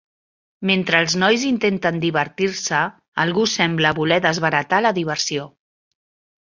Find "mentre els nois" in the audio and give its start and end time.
0.69-1.43